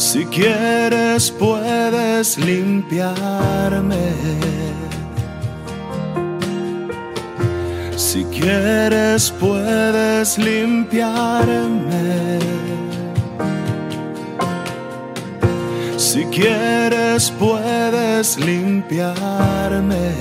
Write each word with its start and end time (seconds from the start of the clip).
Si 0.00 0.24
quieres 0.24 1.30
puedes 1.30 2.38
limpiarme. 2.38 4.14
Si 7.96 8.24
quieres 8.24 9.30
puedes 9.30 10.38
limpiarme. 10.38 12.38
Si 15.98 16.24
quieres 16.24 17.30
puedes 17.38 18.38
limpiarme. 18.38 20.12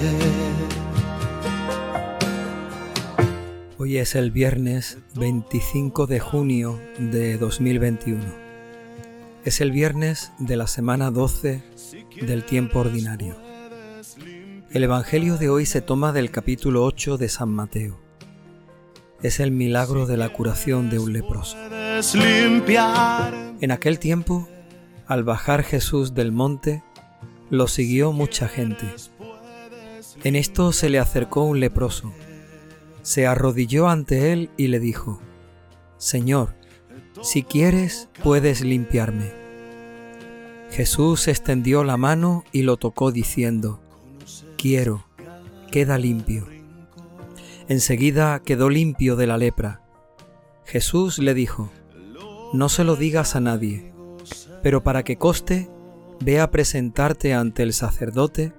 Hoy 3.77 3.97
es 3.97 4.15
el 4.15 4.31
viernes 4.31 4.97
25 5.15 6.05
de 6.05 6.19
junio 6.19 6.77
de 6.97 7.37
2021. 7.37 8.48
Es 9.49 9.61
el 9.61 9.71
viernes 9.71 10.31
de 10.37 10.55
la 10.57 10.67
semana 10.67 11.09
12 11.09 11.63
del 12.21 12.43
tiempo 12.43 12.81
ordinario. 12.81 13.35
El 14.69 14.83
Evangelio 14.83 15.37
de 15.37 15.49
hoy 15.49 15.65
se 15.65 15.81
toma 15.81 16.11
del 16.11 16.29
capítulo 16.29 16.85
8 16.85 17.17
de 17.17 17.29
San 17.29 17.49
Mateo. 17.49 17.99
Es 19.23 19.39
el 19.39 19.49
milagro 19.49 20.05
de 20.05 20.17
la 20.17 20.29
curación 20.29 20.91
de 20.91 20.99
un 20.99 21.13
leproso. 21.13 21.57
En 23.59 23.71
aquel 23.71 23.97
tiempo, 23.97 24.47
al 25.07 25.23
bajar 25.23 25.63
Jesús 25.63 26.13
del 26.13 26.31
monte, 26.31 26.83
lo 27.49 27.67
siguió 27.67 28.11
mucha 28.11 28.47
gente. 28.47 28.85
En 30.23 30.35
esto 30.35 30.71
se 30.73 30.91
le 30.91 30.99
acercó 30.99 31.41
un 31.41 31.59
leproso 31.59 32.13
se 33.01 33.25
arrodilló 33.25 33.89
ante 33.89 34.31
él 34.31 34.51
y 34.57 34.67
le 34.67 34.79
dijo, 34.79 35.19
Señor, 35.97 36.53
si 37.23 37.41
quieres, 37.41 38.09
puedes 38.21 38.61
limpiarme. 38.61 39.48
Jesús 40.71 41.27
extendió 41.27 41.83
la 41.83 41.97
mano 41.97 42.43
y 42.51 42.61
lo 42.61 42.77
tocó 42.77 43.11
diciendo, 43.11 43.79
Quiero, 44.57 45.05
queda 45.71 45.97
limpio. 45.97 46.47
Enseguida 47.67 48.39
quedó 48.39 48.69
limpio 48.69 49.15
de 49.15 49.27
la 49.27 49.37
lepra. 49.37 49.81
Jesús 50.65 51.19
le 51.19 51.33
dijo, 51.33 51.69
No 52.53 52.69
se 52.69 52.83
lo 52.83 52.95
digas 52.95 53.35
a 53.35 53.39
nadie, 53.39 53.93
pero 54.61 54.83
para 54.83 55.03
que 55.03 55.17
coste, 55.17 55.69
ve 56.19 56.39
a 56.39 56.51
presentarte 56.51 57.33
ante 57.33 57.63
el 57.63 57.73
sacerdote 57.73 58.53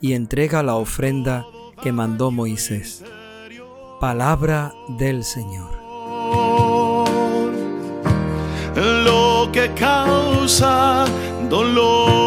y 0.00 0.12
entrega 0.12 0.62
la 0.62 0.76
ofrenda 0.76 1.44
que 1.82 1.92
mandó 1.92 2.30
Moisés. 2.30 3.04
Palabra 4.00 4.72
del 4.98 5.24
Señor. 5.24 5.70
Lo 8.76 9.48
que 9.52 9.72
causa 9.72 11.06
dolor. 11.48 12.26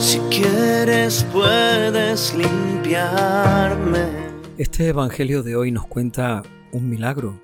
Si 0.00 0.18
quieres 0.30 1.24
puedes 1.32 2.34
limpiarme. 2.34 4.06
Este 4.58 4.88
Evangelio 4.88 5.42
de 5.42 5.56
hoy 5.56 5.72
nos 5.72 5.86
cuenta 5.86 6.42
un 6.72 6.88
milagro, 6.88 7.40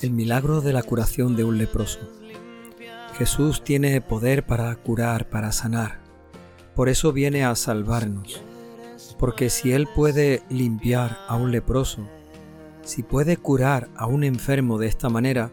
el 0.00 0.10
milagro 0.10 0.60
de 0.60 0.72
la 0.72 0.82
curación 0.82 1.36
de 1.36 1.44
un 1.44 1.58
leproso. 1.58 2.00
Jesús 3.18 3.62
tiene 3.62 4.00
poder 4.00 4.44
para 4.46 4.74
curar, 4.76 5.28
para 5.28 5.52
sanar. 5.52 6.00
Por 6.74 6.88
eso 6.88 7.12
viene 7.12 7.44
a 7.44 7.54
salvarnos 7.54 8.42
porque 9.22 9.50
si 9.50 9.72
Él 9.72 9.86
puede 9.86 10.42
limpiar 10.48 11.16
a 11.28 11.36
un 11.36 11.52
leproso, 11.52 12.08
si 12.82 13.04
puede 13.04 13.36
curar 13.36 13.88
a 13.94 14.06
un 14.06 14.24
enfermo 14.24 14.78
de 14.78 14.88
esta 14.88 15.08
manera, 15.08 15.52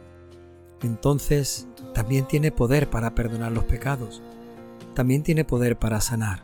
entonces 0.82 1.68
también 1.94 2.28
tiene 2.28 2.52
poder 2.52 2.90
para 2.90 3.16
perdonar 3.16 3.52
los 3.52 3.66
pecados, 3.66 4.22
también 4.94 5.24
tiene 5.24 5.46
poder 5.46 5.78
para 5.78 6.02
sanar 6.02 6.44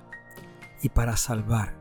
y 0.82 0.90
para 0.90 1.18
salvar. 1.18 1.76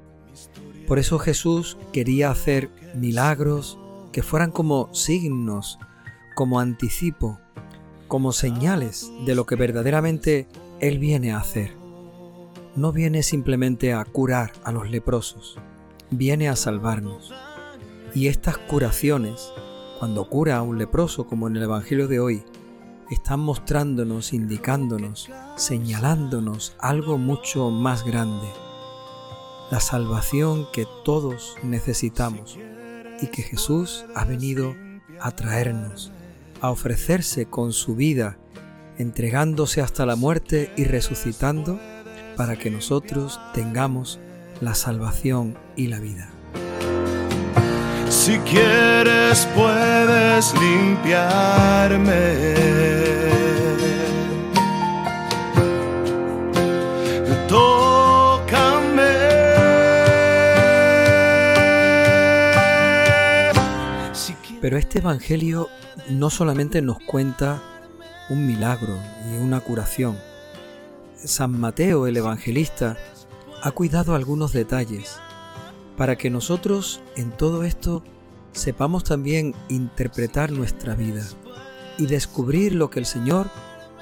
Por 0.87 0.98
eso 0.98 1.19
Jesús 1.19 1.78
quería 1.92 2.31
hacer 2.31 2.70
milagros 2.94 3.78
que 4.12 4.22
fueran 4.22 4.50
como 4.50 4.92
signos, 4.94 5.78
como 6.34 6.60
anticipo, 6.60 7.38
como 8.09 8.32
señales 8.32 9.10
de 9.25 9.34
lo 9.34 9.47
que 9.47 9.56
verdaderamente 9.56 10.47
Él 10.81 10.98
viene 10.98 11.32
a 11.32 11.38
hacer 11.38 11.84
no 12.76 12.92
viene 12.92 13.22
simplemente 13.22 13.92
a 13.92 14.04
curar 14.04 14.53
a 14.65 14.72
los 14.72 14.91
leprosos, 14.91 15.59
viene 16.10 16.48
a 16.48 16.56
salvarnos. 16.56 17.32
Y 18.15 18.26
estas 18.28 18.59
curaciones, 18.59 19.53
cuando 20.04 20.28
cura 20.28 20.59
a 20.59 20.62
un 20.62 20.76
leproso, 20.76 21.26
como 21.26 21.48
en 21.48 21.56
el 21.56 21.62
Evangelio 21.62 22.09
de 22.09 22.20
hoy, 22.20 22.42
están 23.10 23.41
mostrándonos, 23.41 24.34
indicándonos, 24.34 25.31
señalándonos 25.56 26.76
algo 26.78 27.16
mucho 27.16 27.70
más 27.70 28.04
grande. 28.04 28.47
La 29.70 29.81
salvación 29.81 30.66
que 30.75 30.87
todos 31.06 31.56
necesitamos 31.62 32.59
y 33.22 33.28
que 33.28 33.41
Jesús 33.41 34.04
ha 34.15 34.26
venido 34.26 34.75
a 35.22 35.31
traernos, 35.31 36.12
a 36.60 36.71
ofrecerse 36.71 37.47
con 37.47 37.72
su 37.72 37.97
vida, 37.97 38.36
entregándose 38.98 39.81
hasta 39.81 40.04
la 40.04 40.16
muerte 40.16 40.71
y 40.76 40.84
resucitando 40.84 41.81
para 42.36 42.56
que 42.56 42.71
nosotros 42.71 43.41
tengamos 43.54 44.21
la 44.60 44.75
salvación 44.75 45.56
y 45.76 45.86
la 45.86 45.98
vida. 45.98 46.34
Si 48.24 48.38
quieres 48.38 49.46
puedes 49.54 50.54
limpiarme. 50.58 52.14
Tócame. 57.46 59.02
Pero 64.62 64.78
este 64.78 65.00
Evangelio 65.00 65.68
no 66.08 66.30
solamente 66.30 66.80
nos 66.80 66.96
cuenta 67.00 67.62
un 68.30 68.46
milagro 68.46 68.98
y 69.30 69.36
una 69.36 69.60
curación, 69.60 70.16
San 71.16 71.60
Mateo 71.60 72.06
el 72.06 72.16
Evangelista 72.16 72.96
ha 73.62 73.70
cuidado 73.72 74.14
algunos 74.14 74.54
detalles 74.54 75.20
para 75.98 76.16
que 76.16 76.30
nosotros 76.30 77.02
en 77.16 77.30
todo 77.30 77.64
esto 77.64 78.02
sepamos 78.54 79.04
también 79.04 79.54
interpretar 79.69 80.50
nuestra 80.50 80.94
vida 80.94 81.22
y 81.98 82.06
descubrir 82.06 82.75
lo 82.75 82.91
que 82.91 83.00
el 83.00 83.06
Señor 83.06 83.50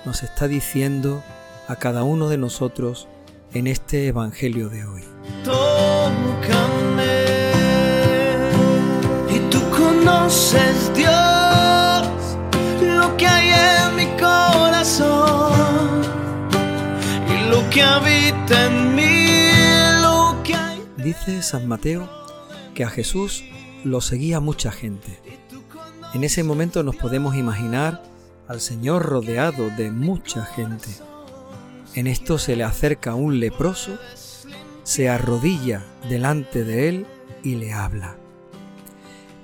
nos 0.04 0.22
está 0.22 0.48
diciendo 0.48 1.22
a 1.68 1.76
cada 1.76 2.04
uno 2.04 2.28
de 2.28 2.38
nosotros 2.38 3.08
en 3.52 3.66
este 3.66 4.06
Evangelio 4.06 4.68
de 4.68 4.84
hoy. 4.84 5.02
y 9.28 9.38
tú 9.50 9.60
conoces 9.70 10.94
Dios 10.94 11.12
lo 12.80 13.16
que 13.16 13.26
hay 13.26 13.88
en 13.88 13.96
mi 13.96 14.06
corazón 14.20 15.62
que 17.72 17.82
habita 17.82 18.66
en 18.66 18.94
mí, 18.94 19.26
lo 20.02 20.36
que 20.44 20.54
hay. 20.54 20.84
Dice 20.98 21.42
San 21.42 21.66
Mateo 21.66 22.08
que 22.74 22.84
a 22.84 22.90
Jesús 22.90 23.44
lo 23.84 24.00
seguía 24.00 24.40
mucha 24.40 24.72
gente. 24.72 25.18
En 26.14 26.24
ese 26.24 26.44
momento 26.44 26.82
nos 26.82 26.96
podemos 26.96 27.36
imaginar 27.36 28.02
al 28.48 28.60
Señor 28.60 29.02
rodeado 29.02 29.70
de 29.70 29.90
mucha 29.90 30.44
gente. 30.44 30.88
En 31.94 32.06
esto 32.06 32.38
se 32.38 32.56
le 32.56 32.64
acerca 32.64 33.14
un 33.14 33.40
leproso, 33.40 33.98
se 34.82 35.08
arrodilla 35.08 35.84
delante 36.08 36.64
de 36.64 36.88
él 36.88 37.06
y 37.42 37.56
le 37.56 37.72
habla. 37.72 38.16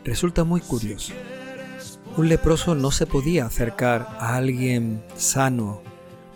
Resulta 0.04 0.44
muy 0.44 0.60
curioso. 0.60 1.12
Un 2.16 2.28
leproso 2.28 2.74
no 2.74 2.90
se 2.90 3.06
podía 3.06 3.46
acercar 3.46 4.08
a 4.18 4.36
alguien 4.36 5.02
sano, 5.16 5.82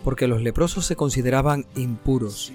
porque 0.03 0.27
los 0.27 0.41
leprosos 0.41 0.85
se 0.85 0.95
consideraban 0.95 1.65
impuros, 1.75 2.53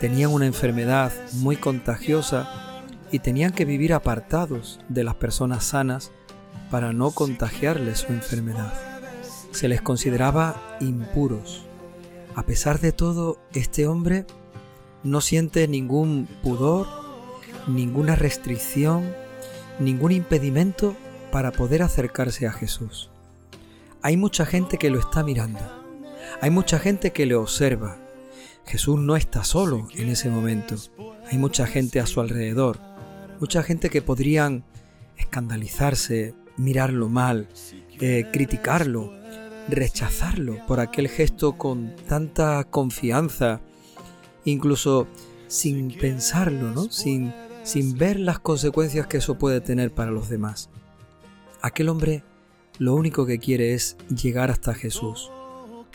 tenían 0.00 0.32
una 0.32 0.46
enfermedad 0.46 1.12
muy 1.34 1.56
contagiosa 1.56 2.71
y 3.12 3.20
tenían 3.20 3.52
que 3.52 3.64
vivir 3.64 3.94
apartados 3.94 4.80
de 4.88 5.04
las 5.04 5.14
personas 5.14 5.64
sanas 5.64 6.10
para 6.70 6.92
no 6.92 7.12
contagiarles 7.12 8.00
su 8.00 8.12
enfermedad. 8.12 8.72
Se 9.52 9.68
les 9.68 9.82
consideraba 9.82 10.76
impuros. 10.80 11.64
A 12.34 12.42
pesar 12.42 12.80
de 12.80 12.90
todo, 12.90 13.38
este 13.52 13.86
hombre 13.86 14.26
no 15.04 15.20
siente 15.20 15.68
ningún 15.68 16.26
pudor, 16.42 16.88
ninguna 17.68 18.16
restricción, 18.16 19.14
ningún 19.78 20.10
impedimento 20.12 20.96
para 21.30 21.52
poder 21.52 21.82
acercarse 21.82 22.46
a 22.46 22.52
Jesús. 22.52 23.10
Hay 24.00 24.16
mucha 24.16 24.46
gente 24.46 24.78
que 24.78 24.90
lo 24.90 24.98
está 24.98 25.22
mirando 25.22 25.82
hay 26.40 26.50
mucha 26.50 26.78
gente 26.78 27.12
que 27.12 27.26
le 27.26 27.34
observa. 27.34 27.98
Jesús 28.66 28.98
no 28.98 29.16
está 29.16 29.44
solo 29.44 29.88
en 29.94 30.08
ese 30.08 30.28
momento. 30.30 30.76
Hay 31.30 31.38
mucha 31.38 31.66
gente 31.66 32.00
a 32.00 32.06
su 32.06 32.20
alrededor. 32.20 32.78
Mucha 33.42 33.64
gente 33.64 33.90
que 33.90 34.02
podrían 34.02 34.62
escandalizarse, 35.16 36.32
mirarlo 36.56 37.08
mal, 37.08 37.48
eh, 38.00 38.28
criticarlo, 38.32 39.12
rechazarlo 39.68 40.64
por 40.68 40.78
aquel 40.78 41.08
gesto 41.08 41.58
con 41.58 41.96
tanta 42.06 42.62
confianza, 42.62 43.60
incluso 44.44 45.08
sin 45.48 45.90
pensarlo, 45.90 46.70
¿no? 46.70 46.84
sin, 46.84 47.34
sin 47.64 47.98
ver 47.98 48.20
las 48.20 48.38
consecuencias 48.38 49.08
que 49.08 49.16
eso 49.16 49.36
puede 49.38 49.60
tener 49.60 49.92
para 49.92 50.12
los 50.12 50.28
demás. 50.28 50.70
Aquel 51.62 51.88
hombre 51.88 52.22
lo 52.78 52.94
único 52.94 53.26
que 53.26 53.40
quiere 53.40 53.74
es 53.74 53.96
llegar 54.08 54.52
hasta 54.52 54.72
Jesús, 54.72 55.32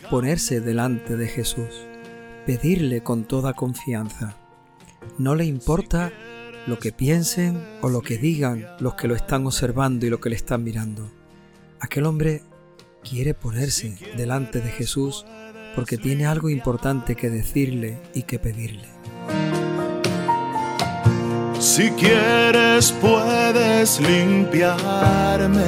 ponerse 0.09 0.59
delante 0.59 1.15
de 1.15 1.29
Jesús, 1.29 1.87
pedirle 2.45 3.03
con 3.03 3.23
toda 3.23 3.53
confianza. 3.53 4.35
No 5.17 5.33
le 5.33 5.45
importa 5.45 6.11
lo 6.67 6.77
que 6.77 6.91
piensen 6.91 7.63
o 7.81 7.89
lo 7.89 8.01
que 8.01 8.17
digan 8.17 8.67
los 8.79 8.95
que 8.95 9.07
lo 9.07 9.15
están 9.15 9.45
observando 9.47 10.05
y 10.05 10.09
lo 10.09 10.19
que 10.19 10.29
le 10.29 10.35
están 10.35 10.63
mirando. 10.63 11.09
Aquel 11.79 12.05
hombre 12.05 12.43
quiere 13.03 13.33
ponerse 13.33 13.97
delante 14.17 14.59
de 14.59 14.69
Jesús 14.69 15.25
porque 15.75 15.97
tiene 15.97 16.25
algo 16.25 16.49
importante 16.49 17.15
que 17.15 17.29
decirle 17.29 17.99
y 18.13 18.23
que 18.23 18.37
pedirle. 18.37 18.87
Si 21.59 21.89
quieres 21.91 22.91
puedes 22.91 24.01
limpiarme. 24.01 25.63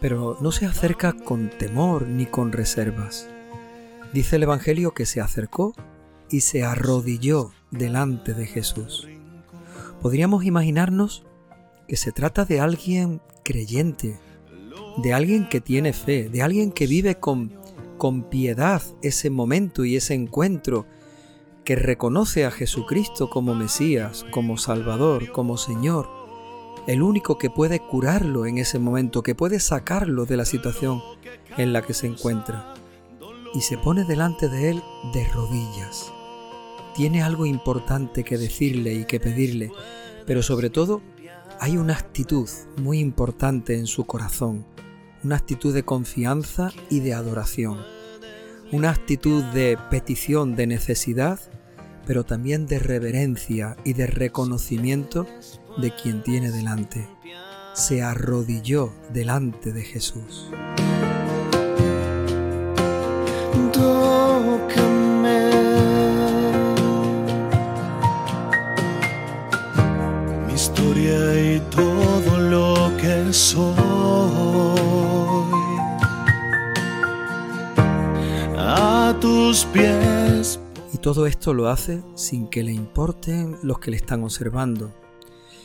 Pero 0.00 0.38
no 0.40 0.52
se 0.52 0.66
acerca 0.66 1.12
con 1.12 1.50
temor 1.50 2.06
ni 2.06 2.26
con 2.26 2.52
reservas. 2.52 3.28
Dice 4.12 4.36
el 4.36 4.42
Evangelio 4.42 4.92
que 4.92 5.06
se 5.06 5.20
acercó 5.20 5.72
y 6.30 6.40
se 6.40 6.64
arrodilló 6.64 7.52
delante 7.70 8.34
de 8.34 8.46
Jesús. 8.46 9.06
Podríamos 10.02 10.44
imaginarnos 10.44 11.24
que 11.86 11.96
se 11.96 12.10
trata 12.10 12.44
de 12.44 12.58
alguien 12.58 13.22
creyente, 13.44 14.18
de 14.96 15.12
alguien 15.12 15.48
que 15.48 15.60
tiene 15.60 15.92
fe, 15.92 16.28
de 16.28 16.42
alguien 16.42 16.72
que 16.72 16.88
vive 16.88 17.16
con, 17.16 17.52
con 17.98 18.24
piedad 18.24 18.82
ese 19.02 19.30
momento 19.30 19.84
y 19.84 19.94
ese 19.94 20.14
encuentro, 20.14 20.86
que 21.64 21.76
reconoce 21.76 22.44
a 22.44 22.50
Jesucristo 22.50 23.30
como 23.30 23.54
Mesías, 23.54 24.26
como 24.32 24.56
Salvador, 24.56 25.30
como 25.30 25.56
Señor, 25.56 26.08
el 26.88 27.02
único 27.02 27.38
que 27.38 27.50
puede 27.50 27.78
curarlo 27.78 28.46
en 28.46 28.58
ese 28.58 28.80
momento, 28.80 29.22
que 29.22 29.36
puede 29.36 29.60
sacarlo 29.60 30.26
de 30.26 30.36
la 30.36 30.46
situación 30.46 31.00
en 31.56 31.72
la 31.72 31.82
que 31.82 31.94
se 31.94 32.08
encuentra. 32.08 32.74
Y 33.54 33.62
se 33.62 33.78
pone 33.78 34.04
delante 34.04 34.48
de 34.48 34.70
él 34.70 34.82
de 35.12 35.26
rodillas. 35.28 36.12
Tiene 36.94 37.22
algo 37.22 37.46
importante 37.46 38.24
que 38.24 38.38
decirle 38.38 38.94
y 38.94 39.04
que 39.04 39.20
pedirle, 39.20 39.72
pero 40.26 40.42
sobre 40.42 40.70
todo 40.70 41.02
hay 41.58 41.76
una 41.76 41.94
actitud 41.94 42.48
muy 42.78 43.00
importante 43.00 43.76
en 43.76 43.86
su 43.86 44.06
corazón, 44.06 44.64
una 45.22 45.36
actitud 45.36 45.74
de 45.74 45.82
confianza 45.82 46.72
y 46.88 47.00
de 47.00 47.12
adoración, 47.12 47.78
una 48.72 48.90
actitud 48.90 49.44
de 49.44 49.76
petición, 49.90 50.56
de 50.56 50.66
necesidad, 50.66 51.38
pero 52.06 52.24
también 52.24 52.66
de 52.66 52.78
reverencia 52.78 53.76
y 53.84 53.92
de 53.92 54.06
reconocimiento 54.06 55.26
de 55.78 55.94
quien 55.94 56.22
tiene 56.22 56.50
delante. 56.50 57.08
Se 57.74 58.02
arrodilló 58.02 58.92
delante 59.12 59.72
de 59.72 59.82
Jesús. 59.82 60.50
Y 71.02 71.60
todo 71.70 72.38
lo 72.38 72.96
que 72.96 73.32
soy. 73.32 73.74
A 78.56 79.16
tus 79.20 79.64
pies. 79.66 80.60
Y 80.92 80.98
todo 80.98 81.26
esto 81.26 81.54
lo 81.54 81.68
hace 81.68 82.02
sin 82.14 82.48
que 82.48 82.62
le 82.62 82.72
importen 82.72 83.56
los 83.62 83.78
que 83.78 83.90
le 83.90 83.96
están 83.96 84.22
observando, 84.22 84.92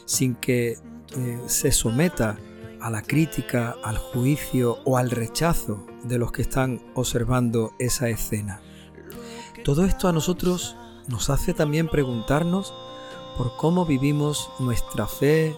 sin 0.06 0.36
que 0.36 0.78
eh, 1.18 1.40
se 1.48 1.72
someta 1.72 2.38
a 2.80 2.90
la 2.90 3.02
crítica, 3.02 3.76
al 3.84 3.98
juicio 3.98 4.80
o 4.86 4.98
al 4.98 5.10
rechazo 5.12 5.86
de 6.08 6.18
los 6.18 6.32
que 6.32 6.42
están 6.42 6.82
observando 6.94 7.74
esa 7.80 8.10
escena. 8.10 8.62
Todo 9.64 9.86
esto 9.86 10.08
a 10.08 10.14
nosotros 10.14 10.76
nos 11.08 11.30
hace 11.30 11.54
también 11.54 11.88
preguntarnos 11.88 12.74
por 13.38 13.58
cómo 13.58 13.86
vivimos 13.86 14.50
nuestra 14.60 15.08
fe, 15.08 15.56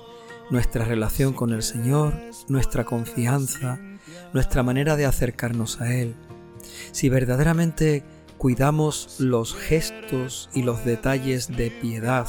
nuestra 0.50 0.86
relación 0.86 1.34
con 1.34 1.52
el 1.52 1.62
Señor, 1.62 2.14
nuestra 2.48 2.86
confianza, 2.86 3.80
nuestra 4.34 4.64
manera 4.64 4.96
de 4.96 5.06
acercarnos 5.06 5.82
a 5.82 5.94
Él. 5.94 6.16
Si 6.92 7.10
verdaderamente 7.10 8.04
cuidamos 8.38 9.20
los 9.20 9.56
gestos 9.56 10.50
y 10.54 10.64
los 10.64 10.86
detalles 10.86 11.48
de 11.48 11.72
piedad, 11.72 12.28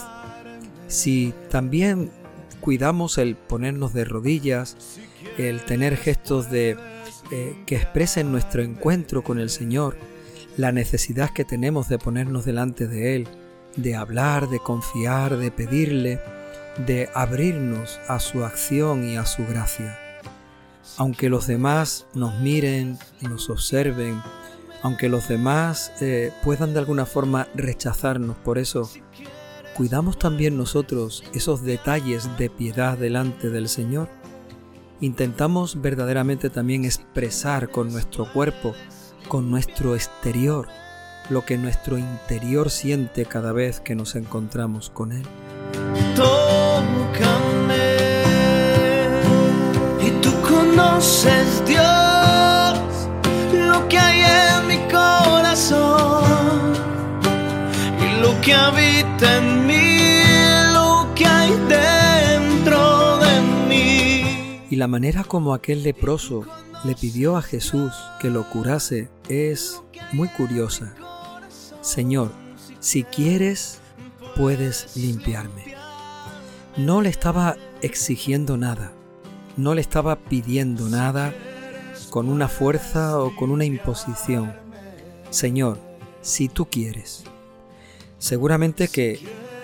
si 0.88 1.34
también 1.50 2.10
cuidamos 2.60 3.18
el 3.18 3.36
ponernos 3.36 3.92
de 3.92 4.04
rodillas, 4.04 4.76
el 5.36 5.64
tener 5.64 5.96
gestos 5.96 6.50
de 6.50 6.76
eh, 7.30 7.56
que 7.66 7.76
expresen 7.76 8.32
nuestro 8.32 8.62
encuentro 8.62 9.22
con 9.22 9.38
el 9.38 9.50
Señor, 9.50 9.96
la 10.56 10.72
necesidad 10.72 11.30
que 11.30 11.44
tenemos 11.44 11.88
de 11.88 11.98
ponernos 11.98 12.44
delante 12.44 12.88
de 12.88 13.16
Él, 13.16 13.28
de 13.76 13.94
hablar, 13.94 14.48
de 14.48 14.58
confiar, 14.58 15.36
de 15.36 15.50
pedirle, 15.50 16.20
de 16.86 17.08
abrirnos 17.14 18.00
a 18.08 18.20
su 18.20 18.44
acción 18.44 19.08
y 19.08 19.16
a 19.16 19.26
su 19.26 19.46
gracia. 19.46 19.98
Aunque 20.96 21.28
los 21.28 21.46
demás 21.46 22.06
nos 22.14 22.38
miren, 22.40 22.98
nos 23.20 23.50
observen, 23.50 24.20
aunque 24.82 25.08
los 25.08 25.28
demás 25.28 25.92
eh, 26.00 26.32
puedan 26.42 26.72
de 26.72 26.80
alguna 26.80 27.06
forma 27.06 27.48
rechazarnos 27.54 28.36
por 28.38 28.58
eso, 28.58 28.90
cuidamos 29.76 30.18
también 30.18 30.56
nosotros 30.56 31.24
esos 31.34 31.62
detalles 31.62 32.28
de 32.38 32.50
piedad 32.50 32.98
delante 32.98 33.50
del 33.50 33.68
Señor. 33.68 34.08
Intentamos 35.00 35.80
verdaderamente 35.80 36.50
también 36.50 36.84
expresar 36.84 37.70
con 37.70 37.92
nuestro 37.92 38.32
cuerpo, 38.32 38.74
con 39.28 39.48
nuestro 39.48 39.94
exterior, 39.94 40.66
lo 41.30 41.44
que 41.44 41.56
nuestro 41.56 41.98
interior 41.98 42.68
siente 42.70 43.24
cada 43.24 43.52
vez 43.52 43.78
que 43.78 43.94
nos 43.94 44.16
encontramos 44.16 44.90
con 44.90 45.12
Él. 45.12 45.24
Y 50.00 50.10
tú 50.20 50.30
conoces 50.42 51.64
Dios 51.64 52.78
lo 53.52 53.86
que 53.88 53.98
hay 53.98 54.22
en 54.22 54.66
mi 54.66 54.78
corazón 54.90 56.72
y 58.00 58.20
lo 58.20 58.40
que 58.40 58.52
habita 58.52 59.36
en 59.36 59.57
la 64.78 64.86
manera 64.86 65.24
como 65.24 65.54
aquel 65.54 65.82
leproso 65.82 66.46
le 66.84 66.94
pidió 66.94 67.36
a 67.36 67.42
Jesús 67.42 67.92
que 68.20 68.30
lo 68.30 68.48
curase 68.48 69.08
es 69.28 69.82
muy 70.12 70.28
curiosa. 70.28 70.94
Señor, 71.80 72.30
si 72.78 73.02
quieres, 73.02 73.80
puedes 74.36 74.96
limpiarme. 74.96 75.74
No 76.76 77.02
le 77.02 77.08
estaba 77.08 77.56
exigiendo 77.82 78.56
nada, 78.56 78.92
no 79.56 79.74
le 79.74 79.80
estaba 79.80 80.14
pidiendo 80.14 80.88
nada 80.88 81.34
con 82.10 82.28
una 82.28 82.46
fuerza 82.46 83.18
o 83.18 83.34
con 83.34 83.50
una 83.50 83.64
imposición. 83.64 84.54
Señor, 85.30 85.80
si 86.20 86.48
tú 86.48 86.66
quieres. 86.66 87.24
Seguramente 88.18 88.86
que 88.86 89.18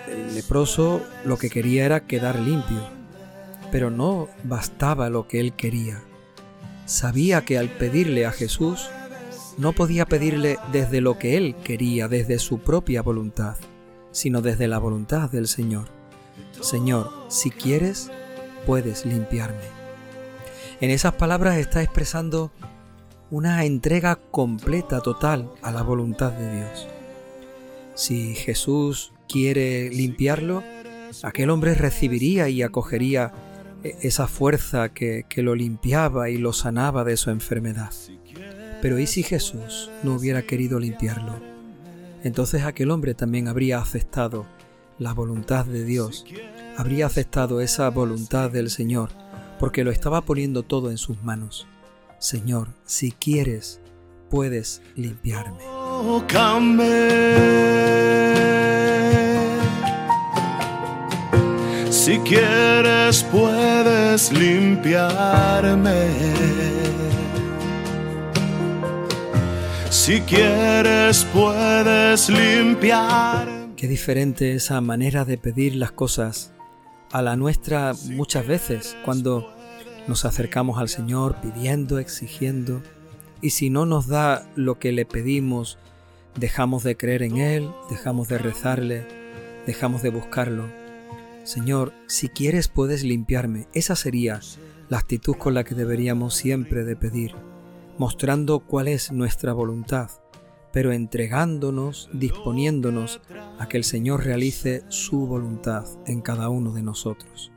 el 0.09 0.35
leproso 0.35 1.01
lo 1.23 1.37
que 1.37 1.49
quería 1.49 1.85
era 1.85 2.05
quedar 2.05 2.37
limpio, 2.37 2.81
pero 3.71 3.89
no 3.89 4.27
bastaba 4.43 5.09
lo 5.09 5.27
que 5.27 5.39
él 5.39 5.53
quería. 5.53 6.01
Sabía 6.85 7.43
que 7.45 7.57
al 7.57 7.69
pedirle 7.69 8.25
a 8.25 8.31
Jesús 8.31 8.89
no 9.57 9.73
podía 9.73 10.05
pedirle 10.05 10.57
desde 10.71 11.01
lo 11.01 11.17
que 11.17 11.37
él 11.37 11.55
quería, 11.63 12.07
desde 12.07 12.39
su 12.39 12.59
propia 12.59 13.01
voluntad, 13.01 13.55
sino 14.11 14.41
desde 14.41 14.67
la 14.67 14.79
voluntad 14.79 15.29
del 15.29 15.47
Señor. 15.47 15.87
Señor, 16.61 17.11
si 17.29 17.51
quieres, 17.51 18.11
puedes 18.65 19.05
limpiarme. 19.05 19.75
En 20.81 20.89
esas 20.89 21.13
palabras 21.13 21.57
está 21.57 21.81
expresando 21.81 22.51
una 23.31 23.63
entrega 23.65 24.17
completa, 24.31 25.01
total 25.01 25.51
a 25.61 25.71
la 25.71 25.81
voluntad 25.81 26.31
de 26.31 26.57
Dios. 26.57 26.87
Si 27.95 28.35
Jesús 28.35 29.13
quiere 29.27 29.89
limpiarlo, 29.89 30.63
aquel 31.23 31.49
hombre 31.49 31.75
recibiría 31.75 32.49
y 32.49 32.61
acogería 32.61 33.33
esa 34.01 34.27
fuerza 34.27 34.89
que, 34.89 35.25
que 35.29 35.43
lo 35.43 35.55
limpiaba 35.55 36.29
y 36.29 36.37
lo 36.37 36.53
sanaba 36.53 37.03
de 37.03 37.17
su 37.17 37.29
enfermedad. 37.29 37.91
Pero 38.81 38.99
¿y 38.99 39.07
si 39.07 39.23
Jesús 39.23 39.89
no 40.03 40.15
hubiera 40.15 40.41
querido 40.43 40.79
limpiarlo? 40.79 41.39
Entonces 42.23 42.63
aquel 42.63 42.91
hombre 42.91 43.13
también 43.13 43.47
habría 43.47 43.79
aceptado 43.79 44.45
la 44.97 45.13
voluntad 45.13 45.65
de 45.65 45.83
Dios, 45.83 46.25
habría 46.77 47.05
aceptado 47.05 47.61
esa 47.61 47.89
voluntad 47.89 48.49
del 48.49 48.69
Señor, 48.69 49.09
porque 49.59 49.83
lo 49.83 49.91
estaba 49.91 50.21
poniendo 50.21 50.63
todo 50.63 50.89
en 50.89 50.97
sus 50.97 51.21
manos. 51.23 51.67
Señor, 52.19 52.69
si 52.85 53.11
quieres, 53.11 53.81
puedes 54.29 54.81
limpiarme. 54.95 55.59
Si 62.05 62.19
quieres, 62.19 63.23
puedes 63.31 64.31
limpiarme. 64.31 66.05
Si 69.89 70.21
quieres, 70.21 71.25
puedes 71.33 72.29
limpiar. 72.29 73.47
Qué 73.75 73.87
diferente 73.87 74.53
esa 74.53 74.81
manera 74.81 75.25
de 75.25 75.39
pedir 75.39 75.77
las 75.77 75.91
cosas 75.93 76.53
a 77.11 77.23
la 77.23 77.35
nuestra 77.35 77.93
muchas 78.11 78.45
veces 78.45 78.95
cuando 79.03 79.51
nos 80.07 80.25
acercamos 80.25 80.77
al 80.77 80.89
Señor 80.89 81.37
pidiendo, 81.41 81.97
exigiendo, 81.97 82.83
y 83.41 83.49
si 83.49 83.71
no 83.71 83.87
nos 83.87 84.05
da 84.05 84.47
lo 84.53 84.77
que 84.77 84.91
le 84.91 85.07
pedimos, 85.07 85.79
dejamos 86.39 86.83
de 86.83 86.97
creer 86.97 87.23
en 87.23 87.37
Él, 87.37 87.67
dejamos 87.89 88.27
de 88.27 88.37
rezarle, 88.37 89.07
dejamos 89.65 90.03
de 90.03 90.11
buscarlo. 90.11 90.84
Señor, 91.45 91.93
si 92.07 92.27
quieres 92.27 92.67
puedes 92.67 93.03
limpiarme. 93.03 93.67
Esa 93.73 93.95
sería 93.95 94.39
la 94.89 94.97
actitud 94.97 95.35
con 95.35 95.53
la 95.53 95.63
que 95.63 95.75
deberíamos 95.75 96.33
siempre 96.33 96.83
de 96.83 96.95
pedir, 96.95 97.35
mostrando 97.99 98.61
cuál 98.61 98.87
es 98.87 99.11
nuestra 99.11 99.53
voluntad, 99.53 100.09
pero 100.73 100.91
entregándonos, 100.91 102.09
disponiéndonos 102.13 103.21
a 103.59 103.67
que 103.67 103.77
el 103.77 103.83
Señor 103.83 104.25
realice 104.25 104.83
su 104.89 105.27
voluntad 105.27 105.85
en 106.07 106.21
cada 106.21 106.49
uno 106.49 106.73
de 106.73 106.81
nosotros. 106.81 107.51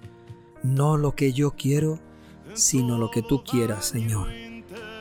No 0.62 0.99
lo 0.99 1.14
que 1.14 1.33
yo 1.33 1.52
quiero, 1.52 1.99
sino 2.52 2.99
lo 2.99 3.11
que 3.11 3.23
tú 3.23 3.42
quieras, 3.42 3.87
Señor, 3.87 4.28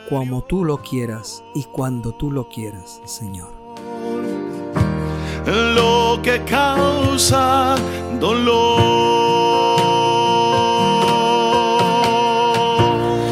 como 0.08 0.44
tú 0.44 0.64
lo 0.64 0.82
quieras 0.82 1.44
y 1.54 1.64
cuando 1.64 2.16
tú 2.16 2.30
lo 2.30 2.48
quieras, 2.48 3.02
Señor. 3.04 3.57
Lo 5.48 6.20
que 6.22 6.44
causa 6.44 7.74
dolor. 8.20 8.84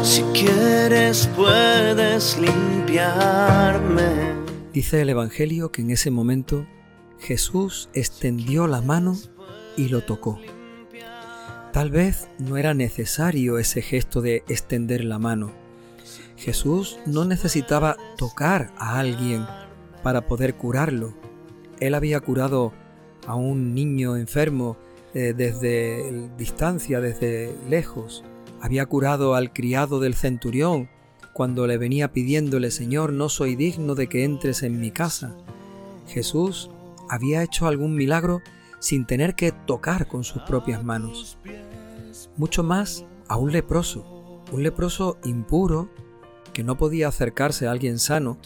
Si 0.03 0.23
quieres 0.33 1.29
puedes 1.35 2.39
limpiarme. 2.39 4.33
Dice 4.73 5.01
el 5.01 5.09
Evangelio 5.09 5.71
que 5.71 5.83
en 5.83 5.91
ese 5.91 6.09
momento 6.09 6.65
Jesús 7.19 7.89
extendió 7.93 8.65
la 8.65 8.81
mano 8.81 9.15
y 9.75 9.89
lo 9.89 10.01
tocó. 10.01 10.39
Tal 11.71 11.91
vez 11.91 12.29
no 12.39 12.57
era 12.57 12.73
necesario 12.73 13.59
ese 13.59 13.83
gesto 13.83 14.21
de 14.21 14.37
extender 14.47 15.03
la 15.03 15.19
mano. 15.19 15.51
Jesús 16.35 16.97
no 17.05 17.25
necesitaba 17.25 17.95
tocar 18.17 18.73
a 18.79 18.97
alguien 18.97 19.45
para 20.01 20.25
poder 20.25 20.55
curarlo. 20.55 21.26
Él 21.79 21.95
había 21.95 22.19
curado 22.19 22.73
a 23.25 23.35
un 23.35 23.73
niño 23.73 24.15
enfermo 24.15 24.77
eh, 25.13 25.33
desde 25.35 26.29
distancia, 26.37 27.01
desde 27.01 27.55
lejos. 27.69 28.23
Había 28.61 28.85
curado 28.85 29.35
al 29.35 29.53
criado 29.53 29.99
del 29.99 30.15
centurión 30.15 30.89
cuando 31.33 31.67
le 31.67 31.77
venía 31.77 32.11
pidiéndole, 32.13 32.71
Señor, 32.71 33.13
no 33.13 33.29
soy 33.29 33.55
digno 33.55 33.95
de 33.95 34.07
que 34.07 34.23
entres 34.23 34.63
en 34.63 34.79
mi 34.79 34.91
casa. 34.91 35.35
Jesús 36.07 36.69
había 37.09 37.43
hecho 37.43 37.67
algún 37.67 37.95
milagro 37.95 38.41
sin 38.79 39.05
tener 39.05 39.35
que 39.35 39.51
tocar 39.51 40.07
con 40.07 40.23
sus 40.23 40.41
propias 40.43 40.83
manos. 40.83 41.37
Mucho 42.37 42.63
más 42.63 43.05
a 43.27 43.37
un 43.37 43.51
leproso, 43.51 44.43
un 44.51 44.63
leproso 44.63 45.17
impuro 45.23 45.89
que 46.53 46.63
no 46.63 46.77
podía 46.77 47.07
acercarse 47.07 47.67
a 47.67 47.71
alguien 47.71 47.99
sano, 47.99 48.37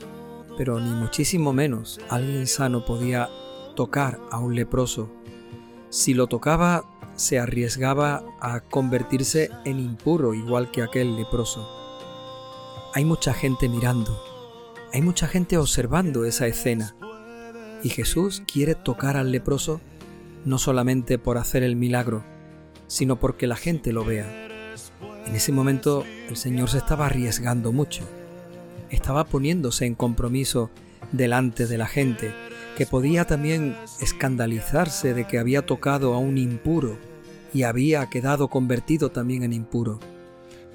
pero 0.62 0.80
ni 0.80 0.92
muchísimo 0.92 1.54
menos 1.54 2.00
alguien 2.08 2.46
sano 2.46 2.86
podía 2.86 3.32
tocar 3.76 4.20
a 4.30 4.38
un 4.38 4.54
leproso. 4.54 5.10
Si 5.90 6.14
lo 6.14 6.28
tocaba, 6.28 6.86
se 7.16 7.40
arriesgaba 7.40 8.24
a 8.40 8.60
convertirse 8.60 9.50
en 9.66 9.80
impuro 9.80 10.36
igual 10.36 10.70
que 10.70 10.84
aquel 10.84 11.16
leproso. 11.16 11.68
Hay 12.94 13.06
mucha 13.06 13.34
gente 13.34 13.70
mirando, 13.70 14.16
hay 14.94 15.02
mucha 15.02 15.28
gente 15.28 15.58
observando 15.58 16.26
esa 16.26 16.46
escena, 16.46 16.96
y 17.82 17.90
Jesús 17.90 18.44
quiere 18.46 18.76
tocar 18.76 19.18
al 19.18 19.32
leproso 19.32 19.82
no 20.46 20.60
solamente 20.60 21.18
por 21.18 21.40
hacer 21.40 21.64
el 21.64 21.76
milagro, 21.76 22.24
sino 22.86 23.20
porque 23.20 23.48
la 23.48 23.56
gente 23.56 23.94
lo 23.94 24.06
vea. 24.06 24.30
En 25.26 25.36
ese 25.36 25.52
momento 25.52 26.06
el 26.30 26.38
Señor 26.38 26.70
se 26.70 26.78
estaba 26.78 27.08
arriesgando 27.08 27.72
mucho, 27.72 28.08
estaba 28.92 29.24
poniéndose 29.24 29.86
en 29.86 29.96
compromiso 29.96 30.70
delante 31.12 31.66
de 31.66 31.78
la 31.78 31.88
gente, 31.88 32.34
que 32.78 32.86
podía 32.86 33.26
también 33.26 33.76
escandalizarse 34.00 35.14
de 35.14 35.26
que 35.26 35.40
había 35.40 35.66
tocado 35.66 36.14
a 36.14 36.20
un 36.20 36.38
impuro 36.38 36.98
y 37.54 37.64
había 37.64 38.08
quedado 38.10 38.50
convertido 38.50 39.10
también 39.12 39.44
en 39.44 39.54
impuro. 39.54 40.00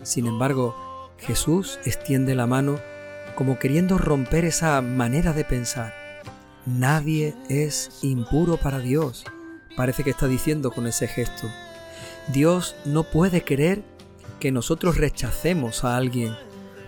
Sin 0.03 0.27
embargo, 0.27 0.75
Jesús 1.19 1.79
extiende 1.85 2.35
la 2.35 2.47
mano 2.47 2.79
como 3.35 3.59
queriendo 3.59 3.99
romper 3.99 4.45
esa 4.45 4.81
manera 4.81 5.33
de 5.33 5.45
pensar. 5.45 5.95
Nadie 6.65 7.35
es 7.49 7.99
impuro 8.03 8.57
para 8.57 8.81
Dios, 8.81 9.25
parece 9.77 10.05
que 10.05 10.11
está 10.11 10.27
diciendo 10.27 10.71
con 10.71 10.87
ese 10.87 11.07
gesto. 11.07 11.49
Dios 12.33 12.75
no 12.85 13.05
puede 13.05 13.43
querer 13.43 13.83
que 14.41 14.51
nosotros 14.51 14.97
rechacemos 14.97 15.85
a 15.85 15.97
alguien 15.97 16.35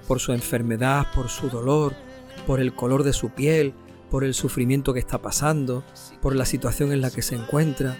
por 0.08 0.18
su 0.18 0.32
enfermedad, 0.32 1.06
por 1.14 1.28
su 1.28 1.48
dolor, 1.48 1.94
por 2.46 2.60
el 2.60 2.74
color 2.74 3.04
de 3.04 3.12
su 3.12 3.28
piel, 3.30 3.74
por 4.10 4.24
el 4.24 4.34
sufrimiento 4.34 4.94
que 4.94 5.00
está 5.00 5.18
pasando, 5.18 5.84
por 6.20 6.34
la 6.34 6.46
situación 6.46 6.92
en 6.92 7.02
la 7.02 7.10
que 7.10 7.22
se 7.22 7.36
encuentra. 7.36 7.96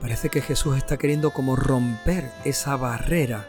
Parece 0.00 0.28
que 0.30 0.40
Jesús 0.40 0.76
está 0.76 0.96
queriendo 0.96 1.32
como 1.32 1.56
romper 1.56 2.30
esa 2.44 2.76
barrera 2.76 3.48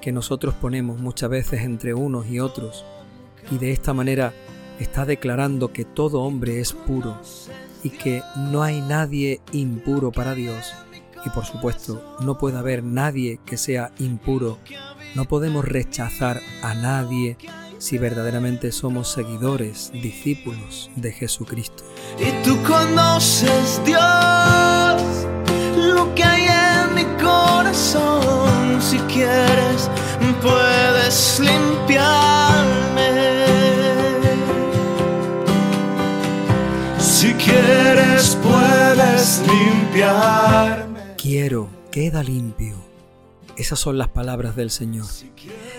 que 0.00 0.12
nosotros 0.12 0.54
ponemos 0.54 1.00
muchas 1.00 1.28
veces 1.28 1.62
entre 1.62 1.92
unos 1.92 2.28
y 2.28 2.38
otros 2.40 2.84
y 3.50 3.58
de 3.58 3.72
esta 3.72 3.92
manera 3.94 4.32
está 4.78 5.04
declarando 5.04 5.72
que 5.72 5.84
todo 5.84 6.22
hombre 6.22 6.60
es 6.60 6.72
puro 6.72 7.20
y 7.82 7.90
que 7.90 8.22
no 8.36 8.62
hay 8.62 8.80
nadie 8.80 9.40
impuro 9.52 10.12
para 10.12 10.34
Dios 10.34 10.72
y 11.24 11.30
por 11.30 11.44
supuesto 11.44 12.16
no 12.20 12.38
puede 12.38 12.58
haber 12.58 12.84
nadie 12.84 13.40
que 13.44 13.56
sea 13.56 13.90
impuro. 13.98 14.58
No 15.18 15.24
podemos 15.24 15.64
rechazar 15.64 16.40
a 16.62 16.74
nadie 16.74 17.36
si 17.78 17.98
verdaderamente 17.98 18.70
somos 18.70 19.10
seguidores, 19.10 19.90
discípulos 19.92 20.92
de 20.94 21.10
Jesucristo. 21.10 21.82
Y 22.20 22.30
tú 22.44 22.56
conoces, 22.62 23.82
Dios, 23.84 25.26
lo 25.76 26.14
que 26.14 26.22
hay 26.22 26.46
en 26.46 26.94
mi 26.94 27.02
corazón. 27.20 28.80
Si 28.80 28.98
quieres, 29.12 29.90
puedes 30.40 31.40
limpiarme. 31.40 33.10
Si 37.00 37.32
quieres, 37.34 38.38
puedes 38.40 39.42
limpiarme. 39.48 41.00
Quiero, 41.16 41.68
queda 41.90 42.22
limpio. 42.22 42.76
Esas 43.58 43.80
son 43.80 43.98
las 43.98 44.06
palabras 44.06 44.54
del 44.54 44.70
Señor. 44.70 45.06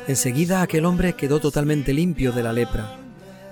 Enseguida 0.09 0.61
aquel 0.61 0.83
hombre 0.83 1.13
quedó 1.13 1.39
totalmente 1.39 1.93
limpio 1.93 2.33
de 2.33 2.43
la 2.43 2.51
lepra. 2.51 2.99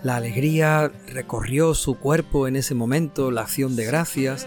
La 0.04 0.18
alegría 0.18 0.92
recorrió 1.08 1.74
su 1.74 1.98
cuerpo 1.98 2.46
en 2.46 2.58
ese 2.58 2.76
momento, 2.76 3.32
la 3.32 3.44
acción 3.44 3.78
de 3.78 3.86
gracias, 3.86 4.46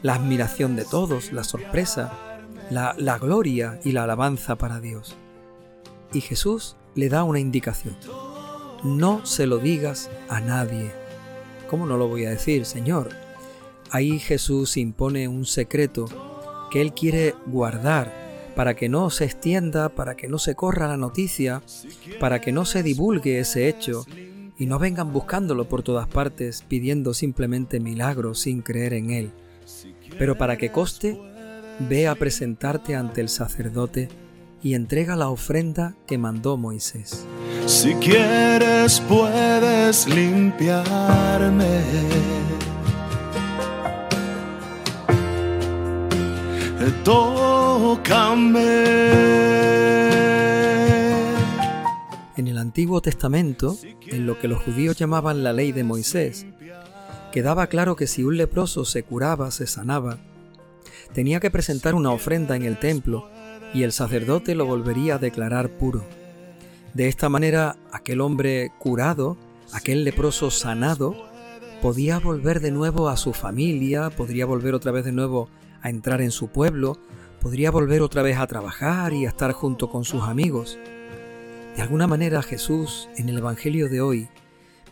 la 0.00 0.14
admiración 0.14 0.74
de 0.74 0.86
todos, 0.86 1.34
la 1.34 1.44
sorpresa, 1.44 2.14
la, 2.70 3.18
gloria 3.18 3.78
y 3.84 3.92
la 3.92 4.04
alabanza 4.04 4.56
para 4.56 4.80
Dios. 4.80 5.14
Y 6.14 6.22
Jesús 6.22 6.76
le 6.94 7.10
da 7.10 7.22
una 7.22 7.40
indicación. 7.40 7.98
No 8.84 9.26
se 9.26 9.46
lo 9.46 9.58
digas 9.58 10.08
a 10.30 10.40
nadie. 10.40 10.92
¿Cómo 11.68 11.84
no 11.84 11.98
lo 11.98 12.08
voy 12.08 12.24
a 12.24 12.30
decir, 12.30 12.64
Señor? 12.64 13.10
Ahí 13.90 14.18
Jesús 14.18 14.78
impone 14.78 15.28
un 15.28 15.44
secreto 15.44 16.06
que 16.70 16.80
Él 16.80 16.94
quiere 16.94 17.34
guardar 17.44 18.29
para 18.54 18.74
que 18.74 18.88
no 18.88 19.10
se 19.10 19.24
extienda, 19.24 19.88
para 19.90 20.16
que 20.16 20.28
no 20.28 20.38
se 20.38 20.54
corra 20.54 20.88
la 20.88 20.96
noticia, 20.96 21.62
para 22.18 22.40
que 22.40 22.52
no 22.52 22.64
se 22.64 22.82
divulgue 22.82 23.38
ese 23.38 23.68
hecho 23.68 24.04
y 24.58 24.66
no 24.66 24.78
vengan 24.78 25.12
buscándolo 25.12 25.68
por 25.68 25.82
todas 25.82 26.06
partes 26.06 26.64
pidiendo 26.68 27.14
simplemente 27.14 27.80
milagros 27.80 28.40
sin 28.40 28.62
creer 28.62 28.92
en 28.94 29.10
él. 29.10 29.30
Pero 30.18 30.36
para 30.36 30.58
que 30.58 30.70
coste, 30.70 31.18
ve 31.88 32.08
a 32.08 32.14
presentarte 32.14 32.94
ante 32.94 33.20
el 33.20 33.28
sacerdote 33.28 34.08
y 34.62 34.74
entrega 34.74 35.16
la 35.16 35.30
ofrenda 35.30 35.96
que 36.06 36.18
mandó 36.18 36.56
Moisés. 36.56 37.26
Si 37.66 37.94
quieres 37.94 39.00
puedes 39.00 40.06
limpiarme. 40.06 41.80
En 52.36 52.46
el 52.46 52.58
Antiguo 52.58 53.00
Testamento, 53.00 53.74
en 54.06 54.26
lo 54.26 54.38
que 54.38 54.48
los 54.48 54.62
judíos 54.62 54.98
llamaban 54.98 55.42
la 55.42 55.54
ley 55.54 55.72
de 55.72 55.82
Moisés, 55.82 56.46
quedaba 57.32 57.68
claro 57.68 57.96
que 57.96 58.06
si 58.06 58.22
un 58.22 58.36
leproso 58.36 58.84
se 58.84 59.02
curaba, 59.02 59.50
se 59.50 59.66
sanaba, 59.66 60.18
tenía 61.14 61.40
que 61.40 61.50
presentar 61.50 61.94
una 61.94 62.10
ofrenda 62.10 62.54
en 62.54 62.64
el 62.64 62.78
templo 62.78 63.30
y 63.72 63.84
el 63.84 63.92
sacerdote 63.92 64.54
lo 64.54 64.66
volvería 64.66 65.14
a 65.14 65.18
declarar 65.18 65.70
puro. 65.70 66.04
De 66.92 67.08
esta 67.08 67.30
manera, 67.30 67.76
aquel 67.92 68.20
hombre 68.20 68.72
curado, 68.78 69.38
aquel 69.72 70.04
leproso 70.04 70.50
sanado, 70.50 71.16
podía 71.80 72.18
volver 72.18 72.60
de 72.60 72.72
nuevo 72.72 73.08
a 73.08 73.16
su 73.16 73.32
familia, 73.32 74.10
podría 74.10 74.44
volver 74.44 74.74
otra 74.74 74.92
vez 74.92 75.06
de 75.06 75.12
nuevo 75.12 75.48
a 75.80 75.88
entrar 75.88 76.20
en 76.20 76.30
su 76.30 76.48
pueblo, 76.48 76.98
podría 77.40 77.70
volver 77.70 78.02
otra 78.02 78.22
vez 78.22 78.38
a 78.38 78.46
trabajar 78.46 79.12
y 79.12 79.24
a 79.24 79.30
estar 79.30 79.52
junto 79.52 79.90
con 79.90 80.04
sus 80.04 80.22
amigos. 80.22 80.78
De 81.74 81.82
alguna 81.82 82.06
manera 82.06 82.42
Jesús, 82.42 83.08
en 83.16 83.28
el 83.28 83.38
Evangelio 83.38 83.88
de 83.88 84.00
hoy, 84.00 84.28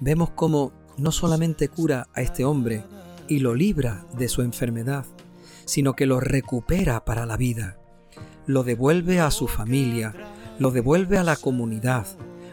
vemos 0.00 0.30
cómo 0.30 0.72
no 0.96 1.12
solamente 1.12 1.68
cura 1.68 2.08
a 2.14 2.22
este 2.22 2.44
hombre 2.44 2.84
y 3.28 3.40
lo 3.40 3.54
libra 3.54 4.06
de 4.16 4.28
su 4.28 4.42
enfermedad, 4.42 5.04
sino 5.66 5.94
que 5.94 6.06
lo 6.06 6.20
recupera 6.20 7.04
para 7.04 7.26
la 7.26 7.36
vida, 7.36 7.78
lo 8.46 8.62
devuelve 8.64 9.20
a 9.20 9.30
su 9.30 9.46
familia, 9.46 10.14
lo 10.58 10.70
devuelve 10.70 11.18
a 11.18 11.24
la 11.24 11.36
comunidad, 11.36 12.06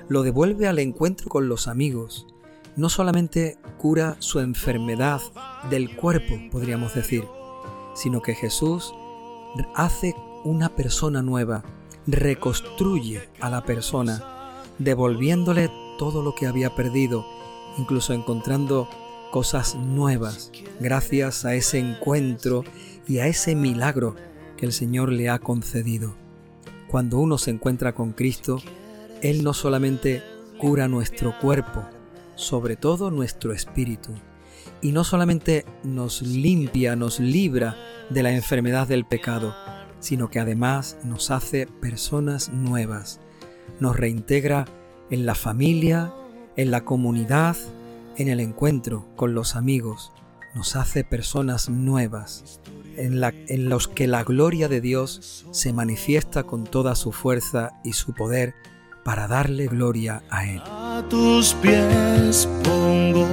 lo 0.09 0.23
devuelve 0.23 0.67
al 0.67 0.79
encuentro 0.79 1.29
con 1.29 1.47
los 1.47 1.67
amigos. 1.67 2.27
No 2.75 2.89
solamente 2.89 3.57
cura 3.77 4.17
su 4.19 4.41
enfermedad 4.41 5.21
del 5.69 5.95
cuerpo, 5.95 6.35
podríamos 6.51 6.93
decir, 6.93 7.23
sino 7.95 8.21
que 8.21 8.35
Jesús 8.35 8.93
hace 9.73 10.15
una 10.43 10.69
persona 10.69 11.21
nueva, 11.21 11.63
reconstruye 12.07 13.29
a 13.39 13.49
la 13.49 13.63
persona, 13.63 14.63
devolviéndole 14.79 15.69
todo 15.97 16.21
lo 16.21 16.35
que 16.35 16.47
había 16.47 16.75
perdido, 16.75 17.25
incluso 17.77 18.13
encontrando 18.13 18.87
cosas 19.31 19.75
nuevas, 19.75 20.51
gracias 20.79 21.45
a 21.45 21.55
ese 21.55 21.79
encuentro 21.79 22.63
y 23.07 23.19
a 23.19 23.27
ese 23.27 23.55
milagro 23.55 24.15
que 24.57 24.65
el 24.65 24.71
Señor 24.71 25.11
le 25.11 25.29
ha 25.29 25.39
concedido. 25.39 26.15
Cuando 26.87 27.17
uno 27.17 27.37
se 27.37 27.51
encuentra 27.51 27.93
con 27.93 28.13
Cristo, 28.13 28.61
Él 29.21 29.43
no 29.43 29.53
solamente 29.53 30.23
cura 30.59 30.87
nuestro 30.87 31.37
cuerpo, 31.39 31.83
sobre 32.35 32.75
todo 32.75 33.11
nuestro 33.11 33.51
espíritu, 33.51 34.13
y 34.81 34.91
no 34.91 35.03
solamente 35.03 35.65
nos 35.83 36.21
limpia, 36.21 36.95
nos 36.95 37.19
libra 37.19 37.75
de 38.09 38.23
la 38.23 38.31
enfermedad 38.31 38.87
del 38.87 39.05
pecado, 39.05 39.55
sino 39.99 40.29
que 40.29 40.39
además 40.39 40.97
nos 41.03 41.31
hace 41.31 41.67
personas 41.67 42.49
nuevas, 42.49 43.19
nos 43.79 43.95
reintegra 43.95 44.65
en 45.09 45.25
la 45.25 45.35
familia, 45.35 46.13
en 46.55 46.71
la 46.71 46.85
comunidad, 46.85 47.57
en 48.17 48.29
el 48.29 48.39
encuentro 48.39 49.07
con 49.15 49.33
los 49.33 49.55
amigos, 49.55 50.11
nos 50.53 50.75
hace 50.75 51.03
personas 51.03 51.69
nuevas, 51.69 52.61
en, 52.95 53.69
los 53.69 53.87
que 53.89 54.07
la 54.07 54.23
gloria 54.23 54.69
de 54.69 54.79
Dios 54.79 55.45
se 55.51 55.73
manifiesta 55.73 56.43
con 56.43 56.63
toda 56.63 56.95
su 56.95 57.11
fuerza 57.11 57.71
y 57.83 57.93
su 57.93 58.13
poder 58.13 58.55
para 59.03 59.27
darle 59.27 59.67
gloria 59.67 60.23
a 60.29 60.47
Él. 60.47 60.61
Tus 61.03 61.53
pies 61.55 62.47
pongo 62.63 63.27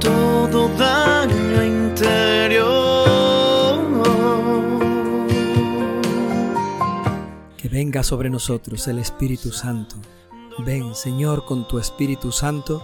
todo 0.00 0.68
daño 0.76 1.62
interior. 1.62 2.64
Que 7.56 7.68
venga 7.68 8.02
sobre 8.02 8.28
nosotros 8.30 8.88
el 8.88 8.98
Espíritu 8.98 9.52
Santo. 9.52 9.94
Ven, 10.58 10.94
Señor, 10.96 11.44
con 11.44 11.68
tu 11.68 11.78
Espíritu 11.78 12.32
Santo, 12.32 12.82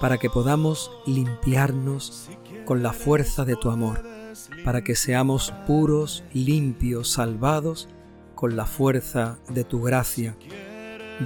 para 0.00 0.16
que 0.16 0.30
podamos 0.30 0.90
limpiarnos 1.06 2.28
con 2.64 2.82
la 2.82 2.94
fuerza 2.94 3.44
de 3.44 3.56
tu 3.56 3.70
amor, 3.70 4.02
para 4.64 4.82
que 4.82 4.94
seamos 4.94 5.52
puros, 5.66 6.24
limpios, 6.32 7.10
salvados 7.10 7.88
con 8.40 8.56
la 8.56 8.64
fuerza 8.64 9.38
de 9.50 9.64
tu 9.64 9.82
gracia. 9.82 10.34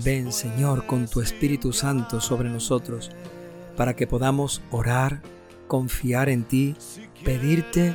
Ven, 0.03 0.33
Señor, 0.33 0.85
con 0.85 1.07
tu 1.07 1.21
Espíritu 1.21 1.73
Santo 1.73 2.21
sobre 2.21 2.51
nosotros, 2.51 3.13
para 3.77 3.95
que 3.95 4.09
podamos 4.09 4.63
orar, 4.73 5.23
confiar 5.69 6.29
en 6.29 6.43
ti, 6.43 6.75
pedirte 7.25 7.95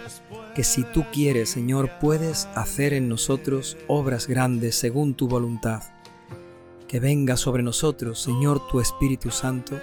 que 0.56 0.64
si 0.64 0.84
tú 0.84 1.04
quieres, 1.12 1.50
Señor, 1.50 1.92
puedes 2.00 2.46
hacer 2.56 2.94
en 2.94 3.10
nosotros 3.10 3.76
obras 3.90 4.26
grandes 4.26 4.76
según 4.76 5.16
tu 5.16 5.28
voluntad. 5.28 5.84
Que 6.88 7.02
venga 7.02 7.36
sobre 7.36 7.62
nosotros, 7.62 8.22
Señor, 8.22 8.66
tu 8.70 8.80
Espíritu 8.80 9.32
Santo, 9.32 9.78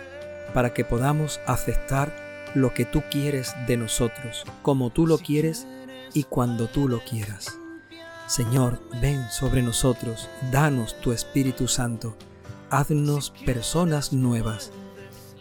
para 0.54 0.72
que 0.72 0.82
podamos 0.82 1.40
aceptar 1.46 2.16
lo 2.54 2.72
que 2.72 2.86
tú 2.86 3.02
quieres 3.10 3.54
de 3.66 3.76
nosotros, 3.76 4.44
como 4.62 4.88
tú 4.88 5.06
lo 5.06 5.18
quieres 5.18 5.66
y 6.14 6.22
cuando 6.22 6.68
tú 6.68 6.88
lo 6.88 7.00
quieras. 7.00 7.58
Señor, 8.26 8.80
ven 9.00 9.30
sobre 9.30 9.62
nosotros, 9.62 10.28
danos 10.50 11.00
tu 11.00 11.12
Espíritu 11.12 11.68
Santo, 11.68 12.16
haznos 12.70 13.30
personas 13.44 14.12
nuevas, 14.12 14.72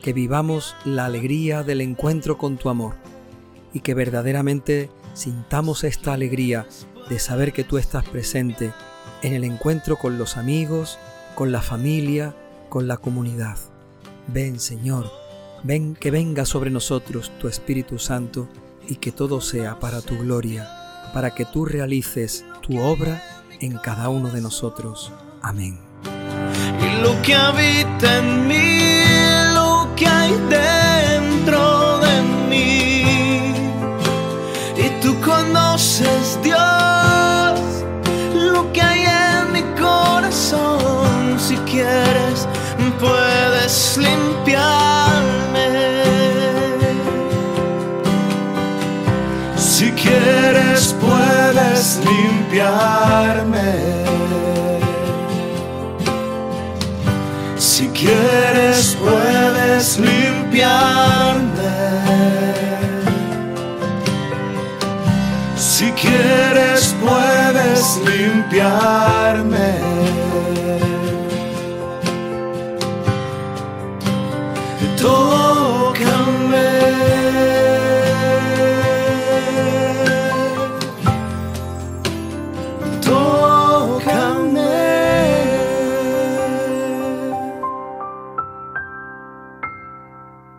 que 0.04 0.14
vivamos 0.14 0.76
la 0.86 1.06
alegría 1.06 1.64
del 1.64 1.82
encuentro 1.82 2.38
con 2.38 2.58
tu 2.58 2.70
amor 2.70 2.94
y 3.74 3.80
que 3.80 3.96
verdaderamente 3.96 4.92
sintamos 5.16 5.84
esta 5.84 6.14
alegría 6.14 6.68
de 7.10 7.18
saber 7.18 7.54
que 7.54 7.64
tú 7.64 7.80
estás 7.80 8.08
presente 8.08 8.72
en 9.24 9.34
el 9.34 9.44
encuentro 9.44 9.98
con 9.98 10.20
los 10.20 10.38
amigos, 10.38 11.00
con 11.34 11.52
la 11.52 11.64
familia, 11.64 12.36
con 12.70 12.88
la 12.88 12.98
comunidad. 12.98 13.58
Ven 14.28 14.60
Señor, 14.60 15.12
ven 15.64 15.96
que 15.96 16.12
venga 16.12 16.46
sobre 16.46 16.70
nosotros 16.70 17.32
tu 17.40 17.48
Espíritu 17.48 17.98
Santo 17.98 18.48
y 18.88 18.98
que 18.98 19.12
todo 19.12 19.42
sea 19.42 19.80
para 19.80 20.02
tu 20.02 20.20
gloria, 20.20 20.70
para 21.14 21.34
que 21.34 21.46
tú 21.46 21.66
realices 21.66 22.46
tu 22.66 22.80
obra 22.80 23.22
en 23.60 23.78
cada 23.78 24.10
uno 24.10 24.30
de 24.30 24.42
nosotros. 24.42 25.12
Amén. 25.42 25.78
Y 26.82 27.02
lo 27.02 27.22
que 27.22 27.36
habita 27.36 28.18
en 28.18 28.48
mí, 28.48 28.80
lo 29.54 29.88
que 29.96 30.08
hay 30.08 30.32
dentro 30.50 32.00
de 32.00 32.22
mí. 32.50 33.54
Y 34.78 34.90
tú 35.02 35.16
conoces, 35.22 36.40
Dios, 36.42 37.60
lo 38.34 38.72
que 38.74 38.82
hay 38.82 39.04
en 39.06 39.54
mi 39.54 39.62
corazón. 39.80 41.40
Si 41.40 41.56
quieres, 41.70 42.48
puedes 43.00 43.98
limpiarme. 43.98 45.05
Limpiarme. 52.56 53.74
Si 57.58 57.88
quieres, 57.90 58.96
puedes 59.02 60.00
limpiarme. 60.00 61.52
Si 65.58 65.92
quieres, 65.92 66.96
puedes 67.02 67.98
limpiarme. 68.06 69.55